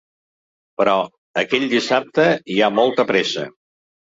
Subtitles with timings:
[0.79, 0.95] Però
[1.41, 3.47] aquell dissabte hi ha molta pressa.